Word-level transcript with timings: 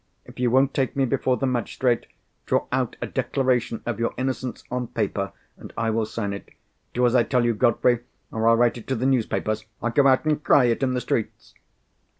If 0.25 0.39
you 0.39 0.49
won't 0.49 0.73
take 0.73 0.95
me 0.95 1.05
before 1.05 1.37
the 1.37 1.45
magistrate, 1.45 2.07
draw 2.47 2.65
out 2.71 2.95
a 3.03 3.05
declaration 3.05 3.83
of 3.85 3.99
your 3.99 4.15
innocence 4.17 4.63
on 4.71 4.87
paper, 4.87 5.31
and 5.57 5.71
I 5.77 5.91
will 5.91 6.07
sign 6.07 6.33
it. 6.33 6.49
Do 6.95 7.05
as 7.05 7.13
I 7.13 7.21
tell 7.21 7.45
you, 7.45 7.53
Godfrey, 7.53 7.99
or 8.31 8.47
I'll 8.49 8.55
write 8.55 8.79
it 8.79 8.87
to 8.87 8.95
the 8.95 9.05
newspapers 9.05 9.63
I'll 9.79 9.91
go 9.91 10.07
out, 10.07 10.25
and 10.25 10.43
cry 10.43 10.63
it 10.65 10.81
in 10.81 10.95
the 10.95 11.01
streets!" 11.01 11.53